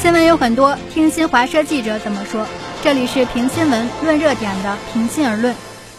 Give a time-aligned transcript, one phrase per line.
[0.00, 2.46] 新闻有很多，听新华社记者怎么说。
[2.82, 5.54] 这里是评新闻、论热点的平心而论。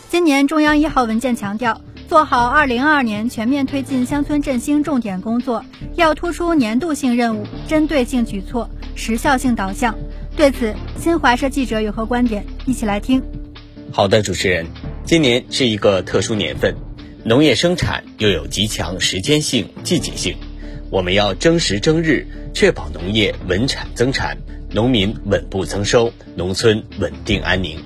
[0.10, 1.80] 今年中央一号文件强调，
[2.10, 9.96] 做好二零二二年全面推进乡村振兴重点工作，要突出年度性任务、针对性举措、时效性导向。
[10.36, 12.44] 对此，新华社记者有何观点？
[12.66, 13.22] 一起来听。
[13.92, 14.66] 好的，主持人，
[15.06, 16.76] 今年是一个特殊年份，
[17.24, 20.36] 农业生产又有极强时间性、季节性，
[20.92, 24.38] 我们要争时争日，确保农业稳产增产。
[24.74, 27.80] 农民稳步增收，农村稳定安宁。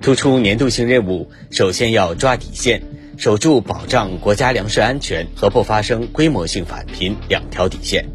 [0.00, 2.82] 突出年度性任务，首先要抓底线，
[3.16, 8.08] 守住保障国家粮食安全和不发生规模性返贫两条底线。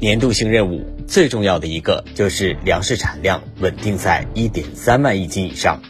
[0.00, 5.80] 年度性任务最重要的一个就是粮食产量稳定在一点三万亿斤以上。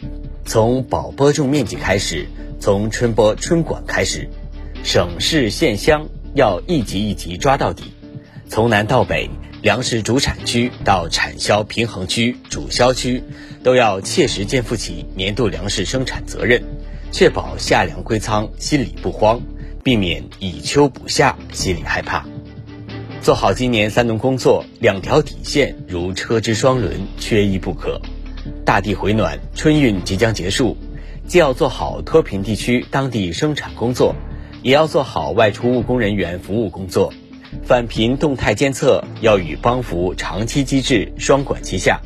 [0.45, 2.27] 从保播种面积开始，
[2.61, 4.29] 从春播春管开始，
[4.83, 7.85] 省市县乡要一级一级抓到底，
[8.47, 9.27] 从南到北。
[9.63, 13.23] 粮食主产区到产销平衡区、主销区，
[13.63, 16.61] 都要切实肩负起年度粮食生产责任，
[17.11, 19.41] 确保夏粮归仓心里不慌，
[19.83, 22.23] 避免以秋补夏心里害怕。
[23.19, 27.99] 做好今年三农工作，两条底线如车之双轮，缺一不可。
[28.63, 30.77] 大地回暖，春运即将结束，
[31.27, 34.15] 既要做好脱贫地区当地生产工作，
[34.63, 37.13] 也要做好外出务工人员服务工作。
[37.63, 42.01] 返贫动态监测要与帮扶长期机制双管齐下，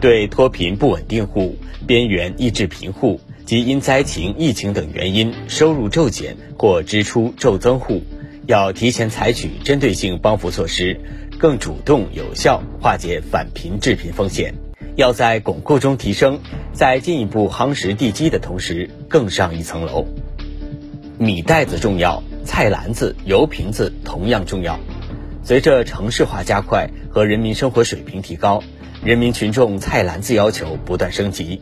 [0.00, 8.02] 对脱贫不稳定户、边缘易制贫户及因灾情、疫情等原因收入骤减或支出骤增户，
[8.46, 11.00] 要提前采取针对性帮扶措施，
[11.38, 14.54] 更主动有效化解返贫致贫风险。
[14.96, 16.40] 要在巩固中提升，
[16.72, 20.06] 在进一步夯实地基的同时，更上一层楼。
[21.22, 22.22] 米袋子重要。
[22.46, 24.80] 菜篮子、油瓶子同样重要。
[25.44, 28.62] 随着城市化加快和人民生活水平提高，
[29.04, 31.60] 人民群众菜篮子要求不断升级。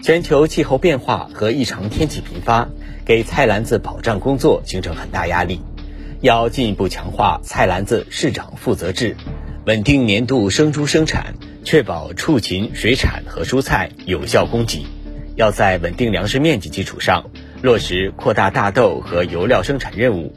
[0.00, 2.68] 全球气候变化和异常天气频发，
[3.04, 5.60] 给菜篮子保障工作形成很大压力。
[6.20, 9.16] 要进一步强化菜篮子市长负责制，
[9.66, 11.34] 稳定年度生猪生产，
[11.64, 14.86] 确保畜禽、水产和蔬菜有效供给。
[15.34, 17.24] 要在稳定粮食面积基础上。
[17.64, 20.34] 落实扩大大豆和油料生产任务，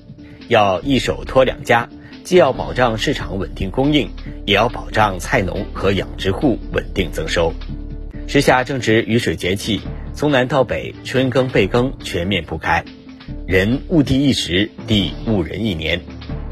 [0.47, 1.89] 要一手托两家，
[2.23, 4.11] 既要保障市场稳定供应，
[4.45, 7.51] 也要保障菜农和养殖户稳定增收。
[8.29, 9.81] 时下正值雨水节气，
[10.13, 12.85] 从南到北，春耕备耕全面铺开，
[13.45, 15.99] 人误地一时，地误人一年。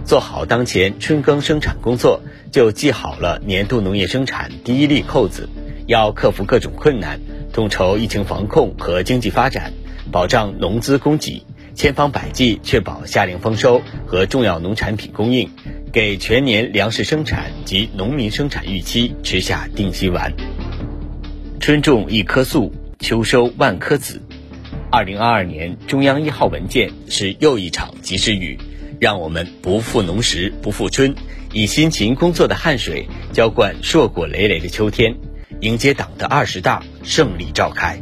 [0.04, 2.20] 做好当前春耕生产工作，
[2.52, 5.48] 就系好了年度农业生产第一粒扣子。
[5.88, 7.22] 要克服各种困难，
[7.54, 9.72] 统筹疫情防控和经济发展。
[10.12, 11.44] 保障农资供给，
[11.74, 15.50] 千方百计确保夏粮丰收和重要农产品供应，
[15.92, 20.34] 给全年粮食生产及农民生产预期吃下定心丸。
[21.60, 24.22] 春种一棵树，秋收万颗子。
[24.92, 28.58] 二零二二年中央一号文件是又一场及时雨，
[29.02, 31.16] 让我们不负农时不负春，
[31.52, 35.16] 以辛勤工作的汗水浇灌硕果累累的秋天，
[35.60, 38.00] 迎接党的二十大胜利召开。